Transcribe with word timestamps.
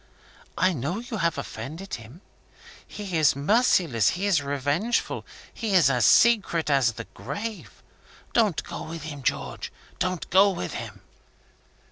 I 0.57 0.73
know 0.73 0.97
you 0.97 1.17
have 1.17 1.37
offended 1.37 1.93
him! 1.93 2.21
He 2.87 3.15
is 3.19 3.35
merciless; 3.35 4.09
he 4.17 4.25
is 4.25 4.41
revengeful; 4.41 5.27
he 5.53 5.75
is 5.75 5.91
as 5.91 6.07
secret 6.07 6.71
as 6.71 6.93
the 6.93 7.03
grave. 7.13 7.83
Don't 8.33 8.63
go 8.63 8.81
with 8.81 9.03
him, 9.03 9.21
George 9.21 9.71
don't 9.99 10.27
go 10.31 10.49
with 10.49 10.73
him!" 10.73 11.01